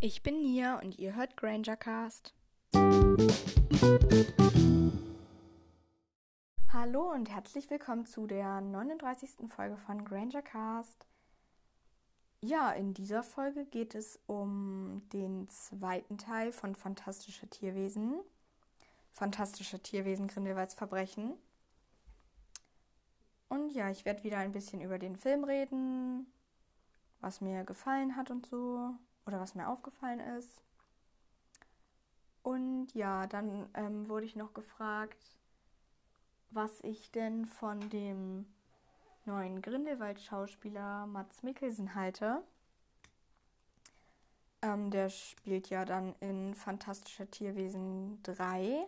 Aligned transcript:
Ich 0.00 0.22
bin 0.22 0.42
Nia 0.42 0.78
und 0.78 0.96
ihr 1.00 1.16
hört 1.16 1.36
Grangercast. 1.36 2.32
Hallo 6.72 7.10
und 7.12 7.28
herzlich 7.28 7.68
willkommen 7.68 8.06
zu 8.06 8.28
der 8.28 8.60
39. 8.60 9.48
Folge 9.48 9.76
von 9.76 10.04
Grangercast. 10.04 11.04
Ja, 12.40 12.70
in 12.70 12.94
dieser 12.94 13.24
Folge 13.24 13.66
geht 13.66 13.96
es 13.96 14.20
um 14.28 15.02
den 15.12 15.48
zweiten 15.48 16.16
Teil 16.16 16.52
von 16.52 16.76
Fantastische 16.76 17.48
Tierwesen. 17.48 18.20
Fantastische 19.10 19.82
Tierwesen 19.82 20.28
Grindelwalds 20.28 20.74
Verbrechen. 20.74 21.34
Und 23.48 23.70
ja, 23.70 23.90
ich 23.90 24.04
werde 24.04 24.22
wieder 24.22 24.38
ein 24.38 24.52
bisschen 24.52 24.80
über 24.80 25.00
den 25.00 25.16
Film 25.16 25.42
reden, 25.42 26.32
was 27.18 27.40
mir 27.40 27.64
gefallen 27.64 28.14
hat 28.14 28.30
und 28.30 28.46
so, 28.46 28.94
oder 29.28 29.40
was 29.40 29.54
mir 29.54 29.68
aufgefallen 29.68 30.20
ist. 30.20 30.62
Und 32.42 32.88
ja, 32.94 33.26
dann 33.26 33.68
ähm, 33.74 34.08
wurde 34.08 34.24
ich 34.24 34.34
noch 34.36 34.54
gefragt, 34.54 35.22
was 36.50 36.80
ich 36.80 37.10
denn 37.10 37.44
von 37.44 37.90
dem 37.90 38.46
neuen 39.26 39.60
Grindelwald-Schauspieler 39.60 41.06
Mats 41.06 41.42
Mikkelsen 41.42 41.94
halte. 41.94 42.42
Ähm, 44.62 44.90
der 44.90 45.10
spielt 45.10 45.68
ja 45.68 45.84
dann 45.84 46.14
in 46.20 46.54
Fantastische 46.54 47.30
Tierwesen 47.30 48.22
3 48.22 48.86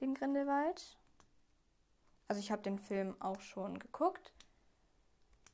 den 0.00 0.14
Grindelwald. 0.14 0.98
Also 2.28 2.40
ich 2.40 2.52
habe 2.52 2.60
den 2.60 2.78
Film 2.78 3.16
auch 3.20 3.40
schon 3.40 3.78
geguckt. 3.78 4.34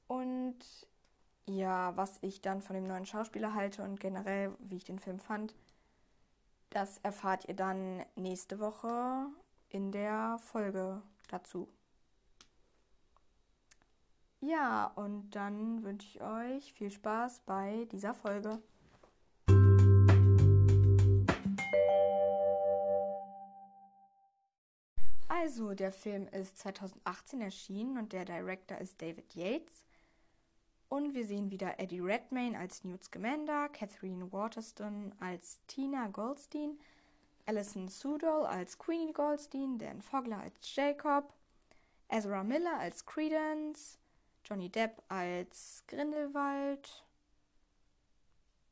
Und 0.09 0.59
ja, 1.47 1.97
was 1.97 2.19
ich 2.23 2.41
dann 2.41 2.63
von 2.63 2.75
dem 2.75 2.85
neuen 2.87 3.07
Schauspieler 3.07 3.55
halte 3.55 3.83
und 3.83 4.01
generell, 4.01 4.55
wie 4.59 4.77
ich 4.77 4.85
den 4.85 4.99
Film 4.99 5.19
fand, 5.19 5.55
das 6.71 6.99
erfahrt 6.99 7.47
ihr 7.49 7.55
dann 7.55 8.05
nächste 8.17 8.59
Woche 8.59 9.27
in 9.69 9.93
der 9.93 10.39
Folge 10.39 11.03
dazu. 11.29 11.69
Ja, 14.41 14.87
und 14.97 15.31
dann 15.31 15.85
wünsche 15.85 16.09
ich 16.09 16.21
euch 16.21 16.73
viel 16.73 16.91
Spaß 16.91 17.43
bei 17.47 17.87
dieser 17.93 18.13
Folge. 18.13 18.61
Also, 25.29 25.75
der 25.75 25.93
Film 25.93 26.29
ist 26.29 26.59
2018 26.59 27.41
erschienen 27.41 27.99
und 27.99 28.13
der 28.13 28.25
Director 28.25 28.79
ist 28.79 29.01
David 29.01 29.35
Yates. 29.35 29.85
Und 30.93 31.15
wir 31.15 31.25
sehen 31.25 31.51
wieder 31.51 31.81
Eddie 31.81 32.01
Redmayne 32.01 32.59
als 32.59 32.85
Newt 32.85 33.03
Scamander, 33.03 33.71
Catherine 33.71 34.31
Waterston 34.31 35.15
als 35.21 35.59
Tina 35.67 36.09
Goldstein, 36.09 36.79
Alison 37.47 37.89
Sudol 37.89 38.45
als 38.45 38.77
Queenie 38.77 39.15
Goldstein, 39.15 39.79
Dan 39.79 40.03
Fogler 40.03 40.41
als 40.41 40.55
Jacob, 40.77 41.33
Ezra 42.09 42.45
Miller 42.45 42.79
als 42.79 43.07
Credence, 43.07 43.97
Johnny 44.45 44.69
Depp 44.69 45.03
als 45.09 45.83
Grindelwald. 45.87 47.07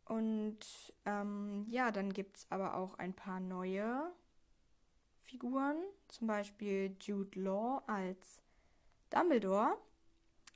Und 0.05 0.58
ähm, 1.06 1.64
ja, 1.70 1.90
dann 1.90 2.12
gibt 2.12 2.36
es 2.36 2.46
aber 2.50 2.74
auch 2.74 2.98
ein 2.98 3.14
paar 3.14 3.40
neue 3.40 4.12
Figuren, 5.22 5.78
zum 6.08 6.27
Beispiel 6.27 6.94
Jude 7.00 7.40
Law 7.40 7.82
als 7.86 8.42
Dumbledore, 9.08 9.78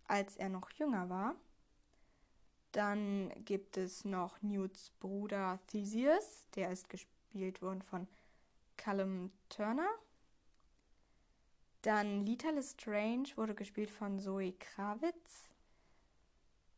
als 0.06 0.36
er 0.36 0.50
noch 0.50 0.70
jünger 0.72 1.08
war. 1.08 1.36
Dann 2.74 3.30
gibt 3.44 3.76
es 3.76 4.04
noch 4.04 4.42
Newts 4.42 4.90
Bruder 4.98 5.60
Theseus, 5.68 6.44
der 6.56 6.72
ist 6.72 6.88
gespielt 6.88 7.62
worden 7.62 7.82
von 7.82 8.08
Callum 8.76 9.30
Turner. 9.48 9.88
Dann 11.82 12.26
Lita 12.26 12.50
Lestrange 12.50 13.28
wurde 13.36 13.54
gespielt 13.54 13.92
von 13.92 14.18
Zoe 14.18 14.54
Kravitz. 14.54 15.52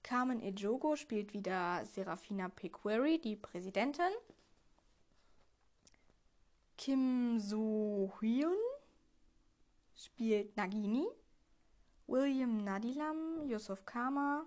Carmen 0.03 0.43
Ejogo 0.43 0.97
spielt 0.97 1.33
wieder 1.33 1.83
Serafina 1.87 2.51
Pequeri, 2.51 3.19
die 3.19 3.37
Präsidentin. 3.37 4.13
Kim 6.77 7.41
So-hyun 7.41 8.59
spielt 9.95 10.55
Nagini. 10.59 11.07
William 12.07 12.59
Nadilam, 12.59 13.49
Yusuf 13.49 13.87
Kama, 13.87 14.47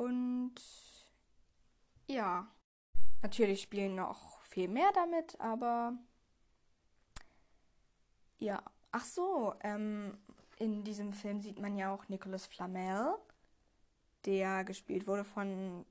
und 0.00 0.54
ja, 2.06 2.50
natürlich 3.20 3.60
spielen 3.60 3.96
noch 3.96 4.40
viel 4.44 4.66
mehr 4.66 4.90
damit, 4.94 5.38
aber 5.38 5.92
ja. 8.38 8.62
Ach 8.92 9.04
so, 9.04 9.54
ähm, 9.60 10.16
in 10.56 10.84
diesem 10.84 11.12
Film 11.12 11.42
sieht 11.42 11.58
man 11.60 11.76
ja 11.76 11.92
auch 11.94 12.08
Nicholas 12.08 12.46
Flamel, 12.46 13.14
der 14.24 14.64
gespielt 14.64 15.06
wurde 15.06 15.22
von 15.22 15.84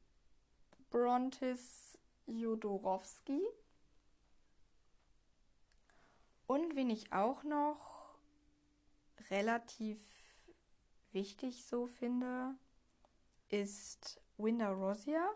Brontis 0.90 1.96
Jodorowski. 2.26 3.42
Und 6.48 6.76
wen 6.76 6.90
ich 6.90 7.14
auch 7.14 7.44
noch 7.44 8.16
relativ 9.30 10.00
wichtig 11.12 11.64
so 11.64 11.86
finde, 11.86 12.56
ist 13.50 14.22
Winda 14.38 14.72
Rosia, 14.72 15.30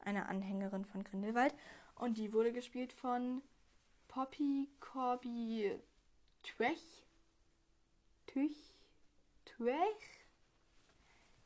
eine 0.00 0.28
Anhängerin 0.28 0.84
von 0.84 1.04
Grindelwald. 1.04 1.54
Und 1.94 2.16
die 2.18 2.32
wurde 2.32 2.52
gespielt 2.52 2.92
von 2.92 3.42
Poppy 4.08 4.68
Corby 4.80 5.78
Twech. 6.42 7.06
Tüch. 8.26 8.74
Twech. 9.44 10.24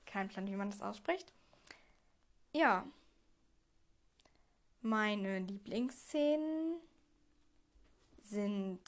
Kein 0.06 0.28
Plan, 0.28 0.46
wie 0.46 0.56
man 0.56 0.70
das 0.70 0.80
ausspricht. 0.80 1.32
Ja. 2.52 2.86
Meine 4.80 5.40
Lieblingsszenen 5.40 6.76
sind, 8.22 8.82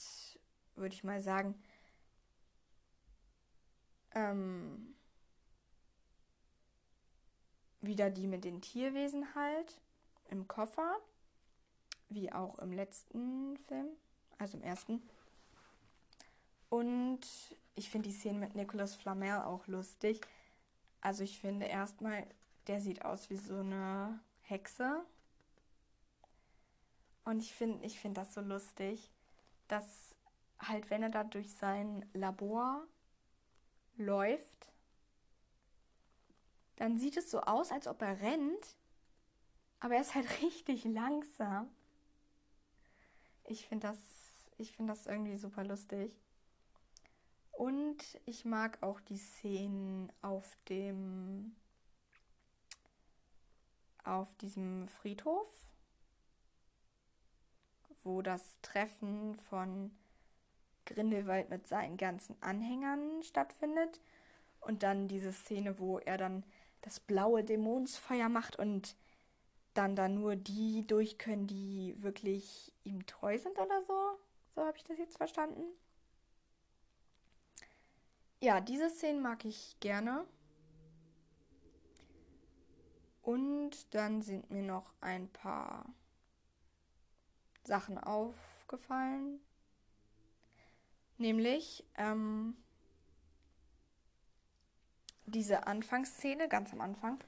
würde 0.75 0.93
ich 0.93 1.03
mal 1.03 1.21
sagen, 1.21 1.55
ähm, 4.13 4.95
wieder 7.87 8.09
die 8.09 8.27
mit 8.27 8.43
den 8.43 8.61
Tierwesen 8.61 9.33
halt 9.35 9.79
im 10.29 10.47
Koffer, 10.47 10.97
wie 12.09 12.31
auch 12.31 12.59
im 12.59 12.71
letzten 12.71 13.57
Film, 13.67 13.87
also 14.37 14.57
im 14.57 14.63
ersten. 14.63 15.01
Und 16.69 17.21
ich 17.75 17.89
finde 17.89 18.09
die 18.09 18.15
Szene 18.15 18.39
mit 18.39 18.55
Nicolas 18.55 18.95
Flamel 18.95 19.41
auch 19.41 19.67
lustig. 19.67 20.21
Also 21.01 21.23
ich 21.23 21.39
finde 21.39 21.67
erstmal, 21.67 22.25
der 22.67 22.81
sieht 22.81 23.05
aus 23.05 23.29
wie 23.29 23.37
so 23.37 23.59
eine 23.59 24.19
Hexe. 24.41 25.03
Und 27.23 27.39
ich 27.39 27.53
finde 27.53 27.85
ich 27.85 27.99
find 27.99 28.17
das 28.17 28.33
so 28.33 28.41
lustig, 28.41 29.11
dass 29.67 30.15
halt, 30.59 30.89
wenn 30.89 31.03
er 31.03 31.09
da 31.09 31.23
durch 31.23 31.53
sein 31.53 32.05
Labor 32.13 32.85
läuft, 33.97 34.71
dann 36.77 36.97
sieht 36.97 37.17
es 37.17 37.29
so 37.29 37.41
aus, 37.41 37.71
als 37.71 37.87
ob 37.87 38.01
er 38.01 38.21
rennt, 38.21 38.75
aber 39.79 39.95
er 39.95 40.01
ist 40.01 40.15
halt 40.15 40.41
richtig 40.41 40.85
langsam. 40.85 41.69
Ich 43.43 43.67
finde 43.67 43.87
das, 43.87 43.97
ich 44.57 44.75
das 44.77 45.05
irgendwie 45.05 45.37
super 45.37 45.63
lustig. 45.63 46.15
Und 47.51 47.97
ich 48.25 48.45
mag 48.45 48.81
auch 48.83 49.01
die 49.01 49.17
Szenen 49.17 50.11
auf 50.21 50.57
dem, 50.69 51.55
auf 54.03 54.31
diesem 54.35 54.87
Friedhof, 54.87 55.49
wo 58.03 58.21
das 58.21 58.59
Treffen 58.61 59.35
von 59.49 59.91
Grindelwald 60.85 61.49
mit 61.49 61.67
seinen 61.67 61.97
ganzen 61.97 62.39
Anhängern 62.43 63.23
stattfindet. 63.23 64.01
Und 64.59 64.83
dann 64.83 65.07
diese 65.07 65.33
Szene, 65.33 65.79
wo 65.79 65.97
er 65.97 66.17
dann 66.17 66.43
das 66.81 66.99
blaue 66.99 67.43
Dämonsfeuer 67.43 68.29
macht 68.29 68.57
und 68.57 68.95
dann 69.73 69.95
da 69.95 70.07
nur 70.07 70.35
die 70.35 70.85
durch 70.87 71.17
können, 71.17 71.47
die 71.47 71.95
wirklich 72.01 72.73
ihm 72.83 73.05
treu 73.05 73.37
sind 73.37 73.57
oder 73.59 73.83
so. 73.83 74.19
So 74.55 74.65
habe 74.65 74.77
ich 74.77 74.83
das 74.83 74.97
jetzt 74.97 75.17
verstanden. 75.17 75.63
Ja, 78.39 78.59
diese 78.61 78.89
Szenen 78.89 79.21
mag 79.21 79.45
ich 79.45 79.75
gerne. 79.79 80.25
Und 83.21 83.93
dann 83.93 84.21
sind 84.21 84.49
mir 84.51 84.61
noch 84.61 84.93
ein 85.01 85.27
paar 85.27 85.85
Sachen 87.63 87.97
aufgefallen. 87.97 89.39
Nämlich, 91.17 91.83
ähm, 91.97 92.55
diese 95.27 95.67
Anfangsszene, 95.67 96.47
ganz 96.47 96.73
am 96.73 96.81
Anfang, 96.81 97.19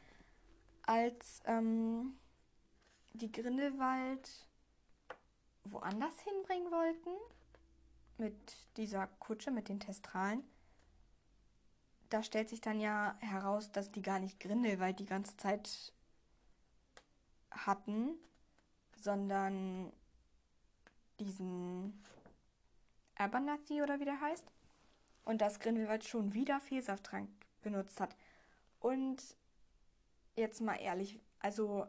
als 0.84 1.42
ähm, 1.46 2.18
die 3.14 3.32
Grindelwald 3.32 4.48
woanders 5.66 6.20
hinbringen 6.22 6.72
wollten, 6.72 7.10
mit 8.18 8.36
dieser 8.78 9.08
Kutsche, 9.20 9.52
mit 9.52 9.70
den 9.70 9.80
Testralen, 9.80 10.44
da 12.10 12.24
stellt 12.24 12.50
sich 12.50 12.62
dann 12.62 12.80
ja 12.80 13.16
heraus, 13.20 13.72
dass 13.72 13.92
die 13.92 14.02
gar 14.02 14.20
nicht 14.20 14.40
Grindelwald 14.40 15.00
die 15.00 15.06
ganze 15.06 15.38
Zeit 15.38 15.94
hatten, 17.52 18.16
sondern 18.96 19.94
diesen 21.20 22.04
Abernathy 23.16 23.82
oder 23.82 24.00
wie 24.00 24.06
der 24.06 24.20
heißt. 24.20 24.46
Und 25.26 25.42
dass 25.42 25.60
Grindelwald 25.60 26.04
schon 26.06 26.34
wieder 26.34 26.60
Vielsafttrank 26.60 27.30
benutzt 27.62 28.00
hat. 28.00 28.16
Und 28.80 29.22
jetzt 30.36 30.62
mal 30.62 30.76
ehrlich, 30.76 31.20
also 31.40 31.86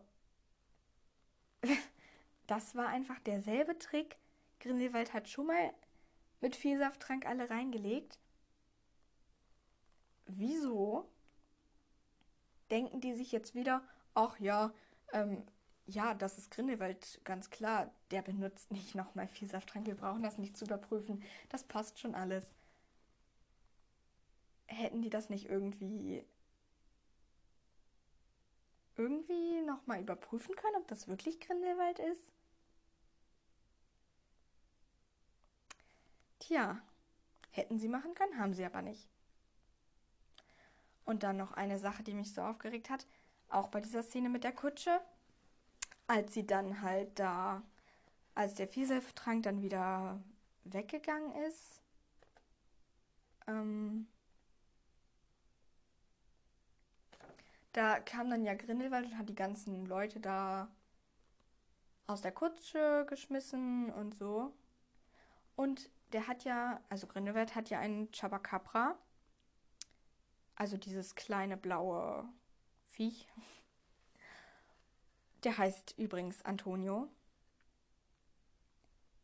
das 2.46 2.74
war 2.74 2.88
einfach 2.88 3.18
derselbe 3.20 3.78
Trick. 3.78 4.16
Grindelwald 4.60 5.12
hat 5.12 5.28
schon 5.28 5.46
mal 5.46 5.72
mit 6.40 6.56
Vielsafttrank 6.56 7.26
alle 7.26 7.48
reingelegt. 7.50 8.18
Wieso 10.26 11.08
denken 12.70 13.00
die 13.00 13.14
sich 13.14 13.32
jetzt 13.32 13.54
wieder, 13.54 13.82
ach 14.14 14.38
ja, 14.38 14.72
ähm, 15.12 15.44
ja, 15.86 16.14
das 16.14 16.38
ist 16.38 16.50
Grindelwald, 16.52 17.20
ganz 17.24 17.50
klar. 17.50 17.92
Der 18.10 18.22
benutzt 18.22 18.70
nicht 18.70 18.94
nochmal 18.94 19.26
Vielsafttrank. 19.26 19.86
Wir 19.86 19.96
brauchen 19.96 20.22
das 20.22 20.38
nicht 20.38 20.56
zu 20.56 20.64
überprüfen. 20.64 21.22
Das 21.48 21.64
passt 21.64 21.98
schon 21.98 22.14
alles. 22.14 22.46
Hätten 24.70 25.02
die 25.02 25.10
das 25.10 25.28
nicht 25.30 25.46
irgendwie 25.50 26.24
irgendwie 28.96 29.62
nochmal 29.62 30.00
überprüfen 30.00 30.54
können, 30.54 30.76
ob 30.76 30.86
das 30.88 31.08
wirklich 31.08 31.40
Grindelwald 31.40 31.98
ist? 31.98 32.22
Tja, 36.38 36.80
hätten 37.50 37.78
sie 37.78 37.88
machen 37.88 38.14
können, 38.14 38.38
haben 38.38 38.54
sie 38.54 38.64
aber 38.64 38.82
nicht. 38.82 39.08
Und 41.04 41.22
dann 41.22 41.36
noch 41.36 41.52
eine 41.52 41.78
Sache, 41.78 42.02
die 42.02 42.14
mich 42.14 42.32
so 42.32 42.42
aufgeregt 42.42 42.90
hat, 42.90 43.06
auch 43.48 43.68
bei 43.68 43.80
dieser 43.80 44.02
Szene 44.02 44.28
mit 44.28 44.44
der 44.44 44.52
Kutsche, 44.52 45.00
als 46.06 46.34
sie 46.34 46.46
dann 46.46 46.82
halt 46.82 47.18
da, 47.18 47.62
als 48.34 48.54
der 48.54 48.68
Vielsafttrank 48.68 49.42
dann 49.42 49.62
wieder 49.62 50.22
weggegangen 50.64 51.32
ist, 51.46 51.80
ähm, 53.46 54.06
da 57.72 58.00
kam 58.00 58.30
dann 58.30 58.44
ja 58.44 58.54
Grindelwald 58.54 59.06
und 59.06 59.18
hat 59.18 59.28
die 59.28 59.34
ganzen 59.34 59.86
Leute 59.86 60.20
da 60.20 60.68
aus 62.06 62.20
der 62.20 62.32
Kutsche 62.32 63.06
geschmissen 63.08 63.90
und 63.92 64.14
so. 64.14 64.52
Und 65.56 65.90
der 66.12 66.26
hat 66.26 66.44
ja, 66.44 66.80
also 66.88 67.06
Grindelwald 67.06 67.54
hat 67.54 67.70
ja 67.70 67.78
einen 67.78 68.10
Chabacabra, 68.10 68.98
also 70.56 70.76
dieses 70.76 71.14
kleine 71.14 71.56
blaue 71.56 72.28
Viech. 72.86 73.28
Der 75.44 75.56
heißt 75.56 75.94
übrigens 75.96 76.44
Antonio. 76.44 77.08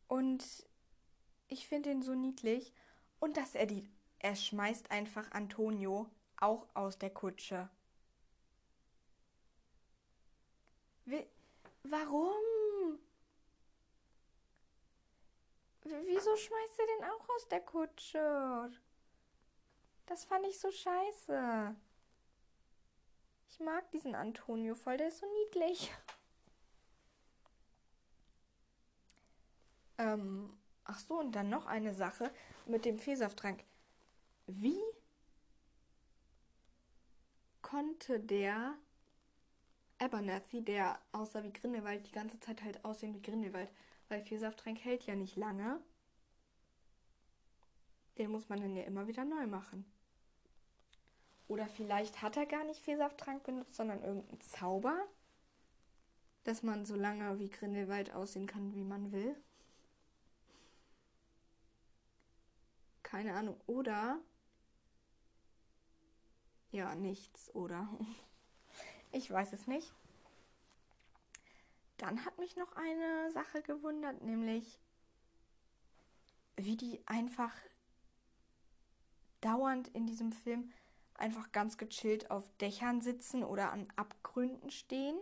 Und 0.07 0.43
ich 1.47 1.67
finde 1.67 1.91
ihn 1.91 2.01
so 2.01 2.15
niedlich. 2.15 2.73
Und 3.19 3.37
dass 3.37 3.55
er 3.55 3.65
die. 3.65 3.87
Er 4.19 4.35
schmeißt 4.35 4.89
einfach 4.89 5.31
Antonio 5.31 6.09
auch 6.37 6.65
aus 6.73 6.97
der 6.97 7.11
Kutsche. 7.11 7.69
Wie, 11.07 11.25
warum? 11.83 12.99
Wieso 15.83 16.35
schmeißt 16.35 16.79
er 16.79 16.85
den 16.85 17.05
auch 17.05 17.29
aus 17.29 17.47
der 17.47 17.61
Kutsche? 17.61 18.69
Das 20.05 20.25
fand 20.25 20.45
ich 20.47 20.59
so 20.59 20.69
scheiße. 20.69 21.75
Ich 23.49 23.59
mag 23.61 23.89
diesen 23.91 24.15
Antonio 24.15 24.75
voll, 24.75 24.97
der 24.97 25.07
ist 25.07 25.19
so 25.19 25.27
niedlich. 25.45 25.93
Ähm, 29.99 30.55
ach 30.83 30.99
so, 30.99 31.17
und 31.17 31.31
dann 31.31 31.49
noch 31.49 31.65
eine 31.65 31.91
Sache 31.95 32.31
mit 32.67 32.85
dem 32.85 32.99
Fehlsafttrank. 32.99 33.63
Wie 34.45 34.79
konnte 37.63 38.19
der 38.19 38.75
Abernathy, 39.99 40.63
der 40.63 40.99
aussah 41.11 41.43
wie 41.43 41.53
Grindelwald, 41.53 42.05
die 42.07 42.11
ganze 42.11 42.39
Zeit 42.39 42.63
halt 42.63 42.83
aussehen 42.85 43.13
wie 43.15 43.21
Grindelwald? 43.21 43.69
Weil 44.09 44.21
Vielsafttrank 44.21 44.79
hält 44.83 45.05
ja 45.05 45.15
nicht 45.15 45.35
lange. 45.35 45.79
Den 48.17 48.31
muss 48.31 48.49
man 48.49 48.61
dann 48.61 48.75
ja 48.75 48.83
immer 48.83 49.07
wieder 49.07 49.25
neu 49.25 49.47
machen. 49.47 49.85
Oder 51.47 51.67
vielleicht 51.67 52.21
hat 52.21 52.37
er 52.37 52.45
gar 52.45 52.63
nicht 52.63 52.81
Vielsafttrank 52.81 53.43
benutzt, 53.43 53.75
sondern 53.75 54.03
irgendeinen 54.03 54.41
Zauber, 54.41 54.97
dass 56.43 56.63
man 56.63 56.85
so 56.85 56.95
lange 56.95 57.39
wie 57.39 57.49
Grindelwald 57.49 58.13
aussehen 58.13 58.47
kann, 58.47 58.73
wie 58.73 58.83
man 58.83 59.11
will. 59.11 59.35
Keine 63.03 63.33
Ahnung. 63.33 63.59
Oder. 63.67 64.19
Ja, 66.71 66.93
nichts, 66.95 67.53
oder? 67.55 67.87
Ich 69.11 69.29
weiß 69.31 69.53
es 69.53 69.67
nicht. 69.67 69.93
Dann 71.97 72.23
hat 72.25 72.37
mich 72.37 72.55
noch 72.55 72.75
eine 72.75 73.31
Sache 73.31 73.61
gewundert, 73.61 74.21
nämlich 74.21 74.79
wie 76.55 76.77
die 76.77 77.01
einfach 77.07 77.53
dauernd 79.41 79.87
in 79.89 80.05
diesem 80.05 80.31
Film 80.31 80.71
einfach 81.15 81.51
ganz 81.51 81.77
gechillt 81.77 82.29
auf 82.31 82.49
Dächern 82.57 83.01
sitzen 83.01 83.43
oder 83.43 83.71
an 83.71 83.87
Abgründen 83.95 84.71
stehen. 84.71 85.17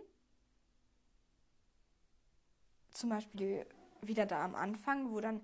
Zum 2.90 3.10
Beispiel 3.10 3.66
wieder 4.00 4.26
da 4.26 4.44
am 4.44 4.54
Anfang, 4.54 5.12
wo 5.12 5.20
dann 5.20 5.40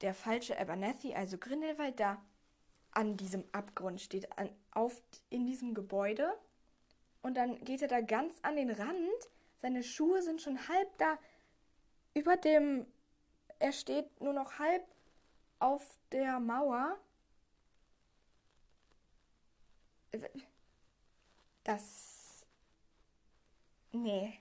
der 0.00 0.14
falsche 0.14 0.58
Abernathy, 0.58 1.14
also 1.14 1.38
Grindelwald, 1.38 1.98
da 2.00 2.22
an 2.90 3.16
diesem 3.16 3.44
Abgrund 3.52 4.00
steht, 4.00 4.36
an, 4.38 4.50
auf, 4.70 5.02
in 5.30 5.46
diesem 5.46 5.74
Gebäude. 5.74 6.32
Und 7.24 7.38
dann 7.38 7.58
geht 7.64 7.80
er 7.80 7.88
da 7.88 8.02
ganz 8.02 8.38
an 8.42 8.56
den 8.56 8.68
Rand. 8.68 9.30
Seine 9.62 9.82
Schuhe 9.82 10.20
sind 10.20 10.42
schon 10.42 10.68
halb 10.68 10.98
da 10.98 11.18
über 12.12 12.36
dem. 12.36 12.86
Er 13.58 13.72
steht 13.72 14.20
nur 14.20 14.34
noch 14.34 14.58
halb 14.58 14.84
auf 15.58 15.98
der 16.12 16.38
Mauer. 16.38 16.98
Das. 21.62 22.44
Nee. 23.92 24.38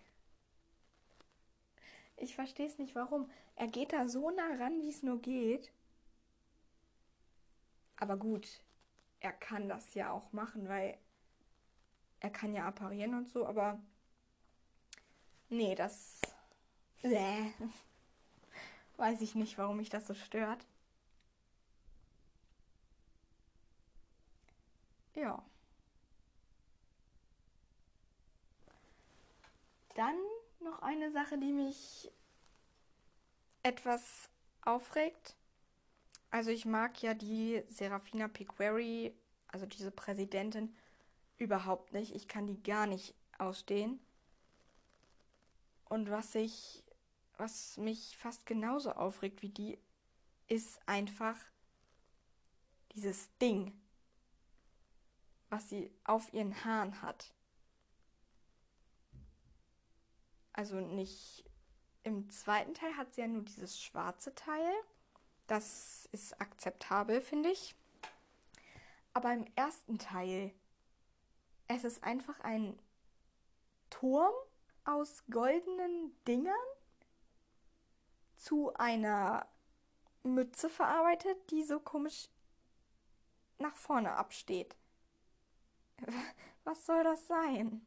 Ich 2.18 2.36
verstehe 2.36 2.68
es 2.68 2.80
nicht, 2.80 2.96
warum. 2.96 3.32
Er 3.56 3.68
geht 3.68 3.94
da 3.94 4.10
so 4.10 4.30
nah 4.30 4.56
ran, 4.60 4.82
wie 4.82 4.90
es 4.90 5.04
nur 5.04 5.22
geht. 5.22 5.72
Aber 7.96 8.18
gut, 8.18 8.62
er 9.22 9.32
kann 9.32 9.70
das 9.70 9.94
ja 9.94 10.12
auch 10.12 10.34
machen, 10.34 10.68
weil 10.68 10.98
er 12.24 12.30
kann 12.30 12.54
ja 12.54 12.66
apparieren 12.66 13.14
und 13.16 13.30
so, 13.30 13.46
aber 13.46 13.80
nee, 15.50 15.76
das 15.76 16.22
äh, 17.04 17.52
weiß 18.98 19.22
ich 19.22 19.36
nicht, 19.36 19.58
warum 19.58 19.78
mich 19.78 19.90
das 19.90 20.08
so 20.08 20.14
stört. 20.14 20.66
Ja. 25.16 25.44
Dann 29.96 30.16
noch 30.62 30.82
eine 30.82 31.12
Sache, 31.12 31.38
die 31.38 31.52
mich 31.52 32.10
etwas 33.64 34.30
aufregt. 34.62 35.36
Also 36.32 36.52
ich 36.52 36.66
mag 36.66 37.02
ja 37.04 37.14
die 37.14 37.64
Serafina 37.68 38.30
Piqueri, 38.30 39.14
also 39.50 39.66
diese 39.66 39.92
Präsidentin, 39.92 40.74
überhaupt 41.44 41.94
nicht. 41.94 42.16
Ich 42.16 42.28
kann 42.28 42.48
die 42.48 42.62
gar 42.64 42.88
nicht 42.88 43.14
ausstehen. 43.38 44.00
Und 45.86 46.10
was 46.10 46.34
ich, 46.36 46.84
was 47.38 47.78
mich 47.78 48.18
fast 48.18 48.46
genauso 48.46 48.92
aufregt 48.92 49.42
wie 49.42 49.50
die, 49.50 49.78
ist 50.48 50.80
einfach 50.88 51.38
dieses 52.96 53.30
Ding, 53.38 53.80
was 55.50 55.70
sie 55.70 55.92
auf 56.04 56.34
ihren 56.34 56.64
Haaren 56.64 57.02
hat. 57.02 57.34
Also 60.54 60.80
nicht 60.80 61.44
im 62.04 62.30
zweiten 62.30 62.74
Teil 62.74 62.96
hat 62.98 63.14
sie 63.14 63.22
ja 63.22 63.28
nur 63.28 63.44
dieses 63.44 63.82
schwarze 63.82 64.36
Teil. 64.36 64.72
Das 65.48 66.08
ist 66.12 66.40
akzeptabel, 66.40 67.22
finde 67.22 67.50
ich. 67.50 67.76
Aber 69.14 69.34
im 69.34 69.46
ersten 69.56 70.00
Teil, 70.00 70.54
es 71.76 71.84
ist 71.84 72.04
einfach 72.04 72.40
ein 72.42 72.78
Turm 73.90 74.34
aus 74.86 75.24
goldenen 75.30 76.12
Dingern 76.28 76.54
zu 78.36 78.74
einer 78.76 79.48
Mütze 80.24 80.70
verarbeitet, 80.70 81.38
die 81.52 81.64
so 81.64 81.80
komisch 81.80 82.30
nach 83.60 83.76
vorne 83.76 84.14
absteht. 84.14 84.76
Was 86.64 86.86
soll 86.86 87.04
das 87.04 87.28
sein? 87.28 87.86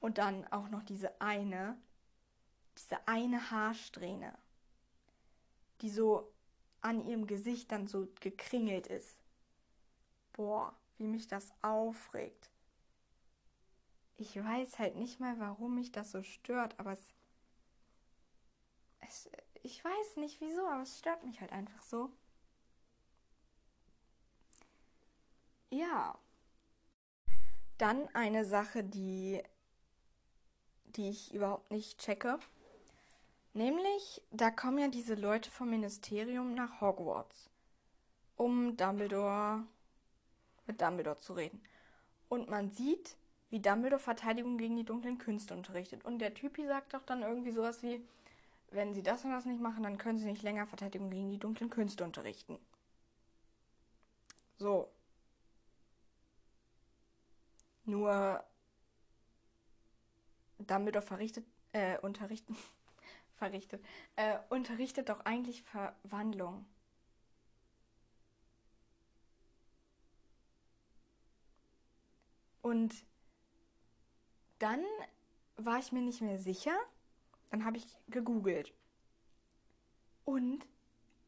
Und 0.00 0.18
dann 0.18 0.46
auch 0.52 0.68
noch 0.68 0.82
diese 0.82 1.20
eine, 1.20 1.78
diese 2.76 3.06
eine 3.08 3.50
Haarsträhne, 3.50 4.36
die 5.80 5.88
so 5.88 6.30
an 6.80 7.06
ihrem 7.06 7.26
Gesicht 7.26 7.72
dann 7.72 7.86
so 7.86 8.08
gekringelt 8.20 8.86
ist. 8.86 9.16
Boah, 10.34 10.74
wie 10.98 11.06
mich 11.06 11.26
das 11.26 11.52
aufregt. 11.62 12.50
Ich 14.16 14.36
weiß 14.36 14.78
halt 14.78 14.96
nicht 14.96 15.20
mal, 15.20 15.38
warum 15.40 15.74
mich 15.74 15.90
das 15.90 16.12
so 16.12 16.22
stört, 16.22 16.78
aber 16.78 16.92
es, 16.92 17.12
es 19.00 19.30
ich 19.62 19.82
weiß 19.84 20.16
nicht 20.16 20.40
wieso, 20.40 20.66
aber 20.66 20.82
es 20.82 20.98
stört 20.98 21.24
mich 21.24 21.40
halt 21.40 21.50
einfach 21.50 21.82
so. 21.82 22.10
Ja. 25.70 26.18
Dann 27.78 28.08
eine 28.14 28.44
Sache, 28.44 28.84
die, 28.84 29.42
die 30.84 31.08
ich 31.08 31.34
überhaupt 31.34 31.70
nicht 31.70 31.98
checke. 31.98 32.38
Nämlich, 33.54 34.22
da 34.30 34.50
kommen 34.50 34.78
ja 34.78 34.88
diese 34.88 35.14
Leute 35.14 35.50
vom 35.50 35.70
Ministerium 35.70 36.54
nach 36.54 36.80
Hogwarts, 36.80 37.50
um 38.36 38.76
Dumbledore 38.76 39.64
mit 40.66 40.80
Dumbledore 40.80 41.20
zu 41.20 41.34
reden. 41.34 41.62
Und 42.28 42.48
man 42.48 42.70
sieht, 42.70 43.16
wie 43.50 43.60
Dumbledore 43.60 44.00
Verteidigung 44.00 44.58
gegen 44.58 44.76
die 44.76 44.84
dunklen 44.84 45.18
Künste 45.18 45.54
unterrichtet. 45.54 46.04
Und 46.04 46.18
der 46.18 46.34
Typi 46.34 46.66
sagt 46.66 46.94
doch 46.94 47.02
dann 47.04 47.22
irgendwie 47.22 47.52
sowas 47.52 47.82
wie, 47.82 48.04
wenn 48.70 48.94
sie 48.94 49.02
das 49.02 49.24
und 49.24 49.30
das 49.30 49.44
nicht 49.44 49.60
machen, 49.60 49.84
dann 49.84 49.98
können 49.98 50.18
sie 50.18 50.26
nicht 50.26 50.42
länger 50.42 50.66
Verteidigung 50.66 51.10
gegen 51.10 51.30
die 51.30 51.38
dunklen 51.38 51.70
Künste 51.70 52.04
unterrichten. 52.04 52.58
So. 54.56 54.90
Nur 57.84 58.42
Dumbledore 60.58 61.04
verrichtet, 61.04 61.44
äh, 61.72 61.98
unterrichten, 61.98 62.56
verrichtet, 63.36 63.84
äh, 64.16 64.38
unterrichtet 64.48 65.08
doch 65.08 65.20
eigentlich 65.24 65.62
Verwandlung. 65.62 66.66
Und 72.64 73.04
dann 74.58 74.82
war 75.56 75.78
ich 75.78 75.92
mir 75.92 76.00
nicht 76.00 76.22
mehr 76.22 76.38
sicher. 76.38 76.74
Dann 77.50 77.66
habe 77.66 77.76
ich 77.76 77.86
gegoogelt. 78.08 78.72
Und 80.24 80.66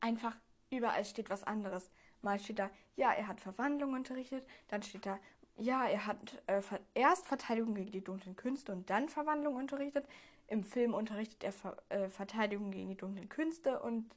einfach 0.00 0.34
überall 0.70 1.04
steht 1.04 1.28
was 1.28 1.44
anderes. 1.44 1.90
Mal 2.22 2.40
steht 2.40 2.58
da, 2.58 2.70
ja, 2.96 3.12
er 3.12 3.28
hat 3.28 3.42
Verwandlung 3.42 3.92
unterrichtet. 3.92 4.48
Dann 4.68 4.82
steht 4.82 5.04
da, 5.04 5.18
ja, 5.58 5.84
er 5.86 6.06
hat 6.06 6.42
äh, 6.46 6.62
erst 6.94 7.26
Verteidigung 7.26 7.74
gegen 7.74 7.92
die 7.92 8.02
dunklen 8.02 8.34
Künste 8.34 8.72
und 8.72 8.88
dann 8.88 9.10
Verwandlung 9.10 9.56
unterrichtet. 9.56 10.08
Im 10.46 10.64
Film 10.64 10.94
unterrichtet 10.94 11.44
er 11.44 11.52
Ver 11.52 11.76
äh, 11.90 12.08
Verteidigung 12.08 12.70
gegen 12.70 12.88
die 12.88 12.96
dunklen 12.96 13.28
Künste 13.28 13.80
und. 13.80 14.10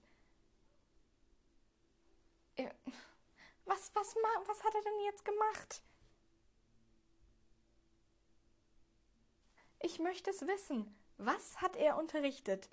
Was, 3.65 3.91
was, 3.93 4.15
was 4.47 4.63
hat 4.63 4.73
er 4.73 4.81
denn 4.81 5.05
jetzt 5.05 5.25
gemacht? 5.25 5.83
Ich 9.79 9.99
möchte 9.99 10.29
es 10.29 10.41
wissen. 10.41 10.93
Was 11.17 11.61
hat 11.61 11.75
er 11.75 11.97
unterrichtet? 11.97 12.69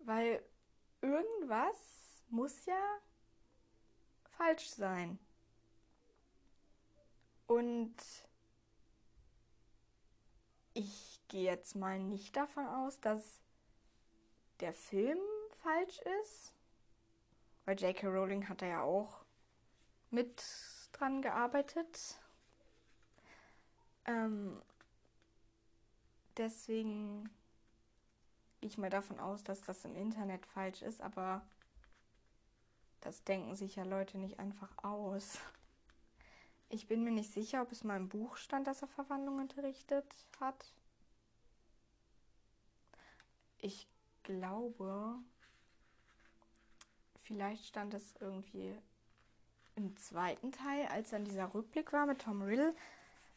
Weil 0.00 0.42
irgendwas 1.00 2.24
muss 2.28 2.66
ja 2.66 2.98
falsch 4.36 4.68
sein. 4.70 5.18
Und 7.46 7.94
ich 10.74 11.20
gehe 11.28 11.44
jetzt 11.44 11.76
mal 11.76 11.98
nicht 11.98 12.36
davon 12.36 12.66
aus, 12.66 13.00
dass 13.00 13.40
der 14.60 14.72
Film 14.72 15.18
falsch 15.62 15.98
ist. 16.22 16.52
Weil 17.64 17.78
J.K. 17.78 18.06
Rowling 18.08 18.48
hat 18.48 18.62
da 18.62 18.66
ja 18.66 18.82
auch 18.82 19.24
mit 20.10 20.42
dran 21.02 21.20
gearbeitet. 21.20 22.16
Ähm, 24.04 24.62
deswegen 26.36 27.24
gehe 28.60 28.68
ich 28.68 28.78
mal 28.78 28.88
davon 28.88 29.18
aus, 29.18 29.42
dass 29.42 29.62
das 29.62 29.84
im 29.84 29.96
Internet 29.96 30.46
falsch 30.46 30.80
ist, 30.80 31.00
aber 31.00 31.44
das 33.00 33.24
denken 33.24 33.56
sich 33.56 33.74
ja 33.74 33.82
Leute 33.82 34.16
nicht 34.16 34.38
einfach 34.38 34.70
aus. 34.84 35.38
Ich 36.68 36.86
bin 36.86 37.02
mir 37.02 37.10
nicht 37.10 37.32
sicher, 37.32 37.62
ob 37.62 37.72
es 37.72 37.82
mal 37.82 37.96
im 37.96 38.08
Buch 38.08 38.36
stand, 38.36 38.68
dass 38.68 38.80
er 38.80 38.88
Verwandlung 38.88 39.40
unterrichtet 39.40 40.06
hat. 40.40 40.72
Ich 43.58 43.88
glaube, 44.22 45.16
vielleicht 47.24 47.66
stand 47.66 47.92
es 47.92 48.14
irgendwie 48.20 48.78
im 49.76 49.96
zweiten 49.96 50.52
Teil, 50.52 50.86
als 50.86 51.10
dann 51.10 51.24
dieser 51.24 51.52
Rückblick 51.54 51.92
war 51.92 52.06
mit 52.06 52.20
Tom 52.20 52.42
Riddle, 52.42 52.74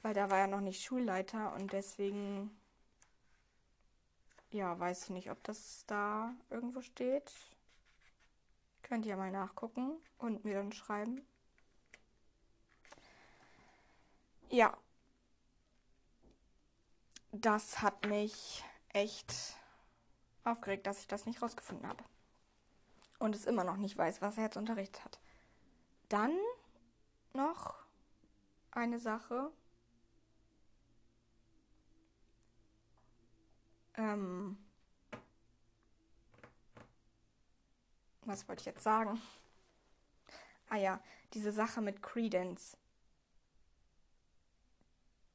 weil 0.01 0.13
da 0.13 0.29
war 0.29 0.39
er 0.39 0.47
noch 0.47 0.61
nicht 0.61 0.83
Schulleiter 0.83 1.53
und 1.53 1.73
deswegen, 1.73 2.55
ja, 4.51 4.77
weiß 4.79 5.05
ich 5.05 5.09
nicht, 5.09 5.31
ob 5.31 5.43
das 5.43 5.85
da 5.87 6.33
irgendwo 6.49 6.81
steht. 6.81 7.31
Könnt 8.83 9.05
ihr 9.05 9.17
mal 9.17 9.31
nachgucken 9.31 9.97
und 10.19 10.45
mir 10.45 10.55
dann 10.55 10.71
schreiben. 10.71 11.25
Ja. 14.49 14.77
Das 17.31 17.81
hat 17.81 18.05
mich 18.05 18.63
echt 18.93 19.57
aufgeregt, 20.43 20.87
dass 20.87 20.99
ich 20.99 21.07
das 21.07 21.25
nicht 21.25 21.41
rausgefunden 21.41 21.87
habe. 21.87 22.03
Und 23.19 23.35
es 23.35 23.45
immer 23.45 23.63
noch 23.63 23.77
nicht 23.77 23.97
weiß, 23.97 24.21
was 24.21 24.37
er 24.37 24.43
jetzt 24.43 24.57
unterrichtet 24.57 25.03
hat. 25.03 25.19
Dann 26.09 26.37
noch 27.33 27.75
eine 28.71 28.99
Sache. 28.99 29.51
Ähm, 33.97 34.57
was 38.25 38.47
wollte 38.47 38.61
ich 38.61 38.65
jetzt 38.65 38.83
sagen? 38.83 39.21
Ah 40.69 40.77
ja, 40.77 40.99
diese 41.33 41.51
Sache 41.51 41.81
mit 41.81 42.01
Credence. 42.01 42.77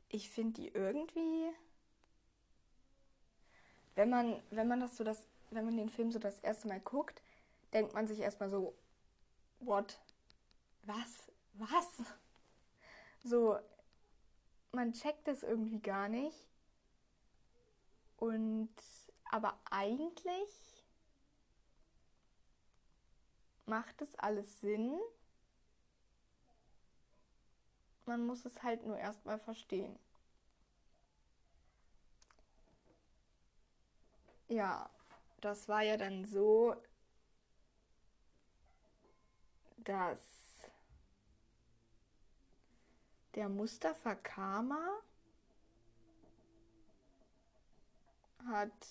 Ich 0.09 0.29
finde 0.29 0.61
die 0.61 0.69
irgendwie, 0.69 1.50
wenn 3.95 4.11
man, 4.11 4.43
wenn 4.50 4.69
man 4.69 4.81
das 4.81 4.97
so 4.97 5.05
das, 5.05 5.23
wenn 5.50 5.65
man 5.65 5.77
den 5.77 5.89
Film 5.89 6.11
so 6.11 6.19
das 6.19 6.41
erste 6.41 6.69
Mal 6.69 6.81
guckt, 6.81 7.23
denkt 7.73 7.95
man 7.95 8.07
sich 8.07 8.21
erstmal 8.21 8.50
so, 8.50 8.75
what? 9.61 9.99
Was, 10.83 11.31
was? 11.55 12.03
So, 13.23 13.59
man 14.73 14.93
checkt 14.93 15.29
es 15.29 15.43
irgendwie 15.43 15.81
gar 15.81 16.09
nicht. 16.09 16.49
Und, 18.17 18.71
aber 19.31 19.59
eigentlich 19.71 20.85
macht 23.67 24.03
es 24.03 24.15
alles 24.17 24.61
Sinn. 24.61 24.99
Man 28.07 28.27
muss 28.27 28.45
es 28.45 28.63
halt 28.63 28.85
nur 28.87 28.99
erstmal 28.99 29.39
verstehen. 29.39 29.99
Ja, 34.49 34.91
das 35.41 35.69
war 35.69 35.83
ja 35.83 35.97
dann 35.97 36.25
so, 36.25 36.75
dass 39.79 40.50
der 43.35 43.49
Mustafa 43.49 44.15
Kama 44.17 45.01
hat. 48.47 48.87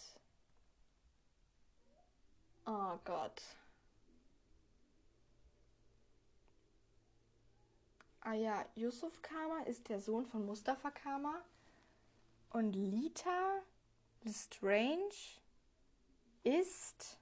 Oh 2.65 2.97
Gott. 3.03 3.41
Ah 8.21 8.33
ja, 8.33 8.65
Yusuf 8.75 9.21
Kama 9.21 9.63
ist 9.63 9.89
der 9.89 9.99
Sohn 9.99 10.25
von 10.27 10.45
Mustafa 10.45 10.91
Kama. 10.91 11.41
Und 12.51 12.73
Lita 12.73 13.61
Lestrange 14.23 15.39
ist 16.43 17.17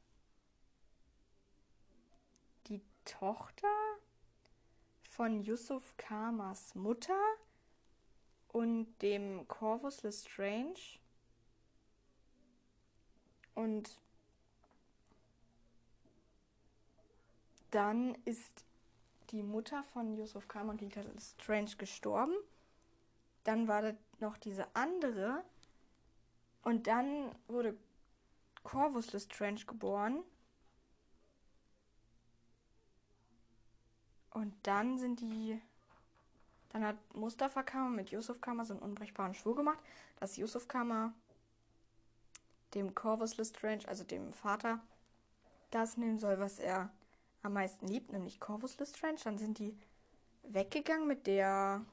die 2.67 2.81
Tochter 3.05 3.67
von 5.17 5.41
Yusuf 5.41 5.97
Kamas 5.97 6.75
Mutter 6.75 7.19
und 8.49 8.87
dem 9.01 9.47
Corvus 9.47 10.03
Lestrange. 10.03 10.99
Und 13.55 13.99
dann 17.71 18.13
ist 18.25 18.63
die 19.31 19.41
Mutter 19.41 19.83
von 19.91 20.15
Yusuf 20.15 20.47
Kama 20.47 20.73
und 20.73 20.81
Rita 20.81 21.01
Lestrange 21.01 21.75
gestorben. 21.79 22.35
Dann 23.43 23.67
war 23.67 23.81
da 23.81 23.93
noch 24.19 24.37
diese 24.37 24.67
andere. 24.75 25.43
Und 26.61 26.85
dann 26.85 27.33
wurde 27.47 27.75
Corvus 28.61 29.13
Lestrange 29.13 29.65
geboren. 29.65 30.23
Und 34.37 34.53
dann 34.61 34.99
sind 34.99 35.19
die. 35.19 35.59
Dann 36.69 36.85
hat 36.85 36.97
Mustafa 37.15 37.63
Kammer 37.63 37.89
mit 37.89 38.11
Yusuf 38.11 38.39
Kammer 38.39 38.65
so 38.65 38.73
einen 38.73 38.83
unbrechbaren 38.83 39.33
Schwur 39.33 39.55
gemacht, 39.55 39.79
dass 40.19 40.37
Yusuf 40.37 40.67
Kammer 40.67 41.11
dem 42.75 42.93
Corvus 42.93 43.37
Lestrange, 43.37 43.87
also 43.87 44.03
dem 44.03 44.31
Vater, 44.31 44.79
das 45.71 45.97
nehmen 45.97 46.19
soll, 46.19 46.39
was 46.39 46.59
er 46.59 46.91
am 47.41 47.53
meisten 47.53 47.87
liebt, 47.87 48.11
nämlich 48.11 48.39
Corvus 48.39 48.77
Lestrange. 48.77 49.17
Dann 49.23 49.39
sind 49.39 49.57
die 49.57 49.75
weggegangen 50.43 51.07
mit 51.07 51.25
der 51.25 51.83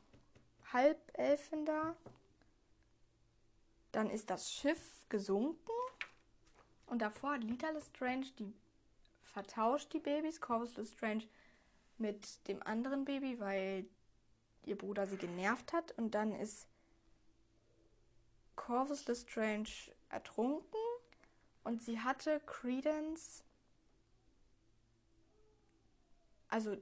Halbelfen 0.70 1.64
da. 1.64 1.96
Dann 3.90 4.10
ist 4.10 4.28
das 4.28 4.52
Schiff 4.52 5.06
gesunken. 5.08 5.70
Und 6.88 6.98
davor 6.98 7.32
hat 7.32 7.44
Lita 7.44 7.70
Lestrange 7.70 8.26
die 8.38 8.52
vertauscht 9.22 9.94
die 9.94 9.98
Babys, 9.98 10.42
Corvus 10.42 10.76
Lestrange 10.76 11.24
mit 11.98 12.46
dem 12.48 12.62
anderen 12.62 13.04
Baby, 13.04 13.38
weil 13.40 13.86
ihr 14.64 14.76
Bruder 14.76 15.06
sie 15.06 15.16
genervt 15.16 15.72
hat. 15.72 15.92
Und 15.92 16.14
dann 16.14 16.32
ist 16.32 16.66
Corvus 18.56 19.06
Lestrange 19.06 19.68
ertrunken 20.08 20.80
und 21.64 21.82
sie 21.82 22.00
hatte 22.00 22.40
Credence. 22.46 23.42
Also 26.48 26.76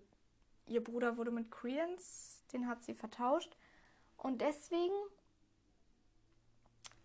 ihr 0.66 0.82
Bruder 0.82 1.16
wurde 1.16 1.30
mit 1.30 1.50
Credence, 1.50 2.42
den 2.52 2.66
hat 2.68 2.84
sie 2.84 2.94
vertauscht. 2.94 3.56
Und 4.16 4.40
deswegen 4.40 4.94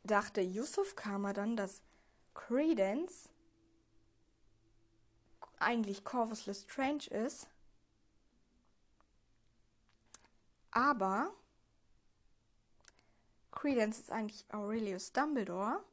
dachte 0.04 0.42
Yusuf 0.42 0.96
Kama 0.96 1.34
dann, 1.34 1.56
dass 1.56 1.82
Credence 2.34 3.30
eigentlich 5.60 6.04
Corvus 6.04 6.46
Lestrange 6.46 7.08
ist. 7.10 7.48
Aber 10.78 11.34
Credence 13.52 13.98
ist 13.98 14.12
eigentlich 14.12 14.46
Aurelius 14.54 15.12
Dumbledore. 15.12 15.84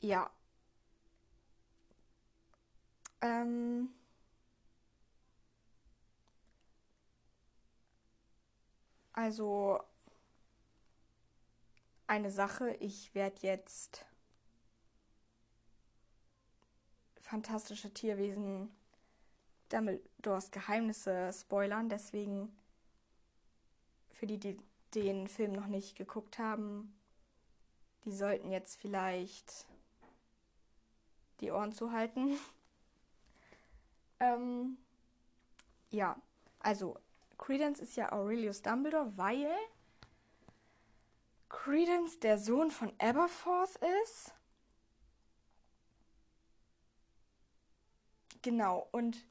Ja. 0.00 0.30
Ähm. 3.20 3.90
Also 9.12 9.80
eine 12.06 12.30
Sache, 12.30 12.70
ich 12.80 13.14
werde 13.14 13.36
jetzt 13.42 14.06
fantastische 17.20 17.92
Tierwesen 17.92 18.70
Dumbledores 19.72 20.50
Geheimnisse 20.50 21.30
spoilern, 21.32 21.88
deswegen 21.88 22.54
für 24.10 24.26
die, 24.26 24.38
die 24.38 24.58
den 24.94 25.28
Film 25.28 25.52
noch 25.52 25.66
nicht 25.66 25.96
geguckt 25.96 26.38
haben, 26.38 26.94
die 28.04 28.12
sollten 28.12 28.50
jetzt 28.50 28.80
vielleicht 28.80 29.66
die 31.40 31.50
Ohren 31.50 31.72
zuhalten. 31.72 32.38
ähm, 34.20 34.76
ja, 35.90 36.16
also 36.60 36.98
Credence 37.38 37.80
ist 37.80 37.96
ja 37.96 38.12
Aurelius 38.12 38.62
Dumbledore, 38.62 39.12
weil 39.16 39.50
Credence 41.48 42.18
der 42.20 42.38
Sohn 42.38 42.70
von 42.70 42.92
Aberforth 42.98 43.78
ist. 44.04 44.32
Genau, 48.42 48.88
und 48.90 49.24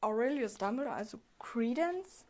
Aurelius 0.00 0.54
Dumbledore, 0.54 0.94
also 0.94 1.20
Credence, 1.38 2.24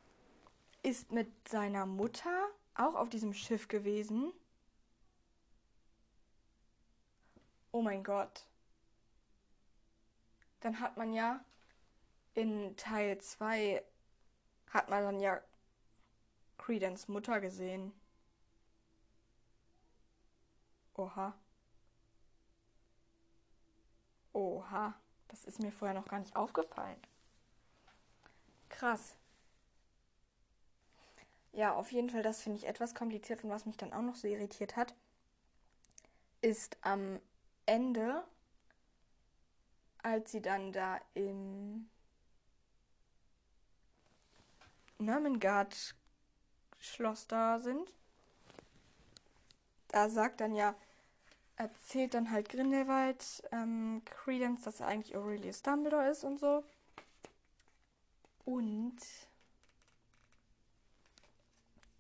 ist 0.83 1.13
mit 1.13 1.29
seiner 1.49 1.87
Mutter 1.87 2.49
auch 2.75 2.95
auf 2.95 3.09
diesem 3.09 3.35
Schiff 3.35 3.69
gewesen. 3.69 4.33
Oh 7.73 7.83
mein 7.83 8.03
Gott. 8.03 8.47
Dann 10.61 10.81
hat 10.81 10.97
man 10.97 11.13
ja 11.13 11.45
in 12.35 12.77
Teil 12.77 13.19
2 13.19 13.83
hat 14.71 14.89
man 14.89 15.03
dann 15.03 15.21
ja 15.21 15.41
Credence 16.57 17.09
Mutter 17.09 17.41
gesehen. 17.41 17.93
Oha. 20.95 21.35
Oha. 24.33 24.95
Das 25.29 25.45
ist 25.45 25.61
mir 25.61 25.73
vorher 25.73 25.99
noch 25.99 26.09
gar 26.09 26.21
nicht 26.21 26.37
aufgefallen. 26.37 26.97
Krass. 28.79 29.15
Ja, 31.53 31.75
auf 31.75 31.93
jeden 31.93 32.09
Fall, 32.09 32.23
das 32.23 32.41
finde 32.41 32.57
ich 32.57 32.67
etwas 32.67 32.95
kompliziert 32.95 33.45
und 33.45 33.51
was 33.51 33.67
mich 33.67 33.77
dann 33.77 33.93
auch 33.93 34.01
noch 34.01 34.15
so 34.17 34.27
irritiert 34.27 34.77
hat, 34.77 34.95
ist 36.41 36.77
am 36.83 37.21
Ende, 37.67 38.25
als 40.03 40.33
sie 40.33 40.43
dann 40.43 40.73
da 40.73 41.01
im 41.15 41.89
Nürmengard 45.01 45.95
Schloss 46.81 47.27
da 47.27 47.61
sind, 47.61 47.93
da 49.89 50.09
sagt 50.09 50.41
dann 50.41 50.55
ja, 50.55 50.75
erzählt 51.57 52.15
dann 52.15 52.31
halt 52.33 52.49
Grindelwald 52.51 53.43
ähm, 53.53 54.03
Credence, 54.07 54.65
dass 54.65 54.81
er 54.81 54.89
eigentlich 54.89 55.17
Aurelius 55.17 55.63
Dumbledore 55.63 56.09
ist 56.11 56.25
und 56.25 56.41
so. 56.41 56.65
Und 58.49 59.03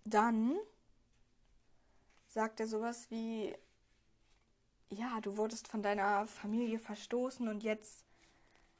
dann 0.07 0.57
sagt 2.27 2.59
er 2.61 2.67
sowas 2.67 3.11
wie, 3.11 3.55
ja, 4.89 5.21
du 5.21 5.37
wurdest 5.37 5.69
von 5.69 5.83
deiner 5.83 6.27
Familie 6.27 6.79
verstoßen 6.79 7.49
und 7.49 7.63
jetzt 7.63 8.07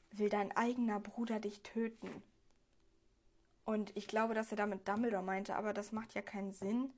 will 0.09 0.29
dein 0.29 0.51
eigener 0.57 0.99
Bruder 0.99 1.39
dich 1.39 1.61
töten. 1.61 2.23
Und 3.65 3.95
ich 3.95 4.07
glaube, 4.07 4.33
dass 4.33 4.49
er 4.49 4.57
damit 4.57 4.87
Dumbledore 4.87 5.21
meinte, 5.21 5.55
aber 5.55 5.71
das 5.71 5.91
macht 5.91 6.15
ja 6.15 6.23
keinen 6.23 6.53
Sinn. 6.53 6.91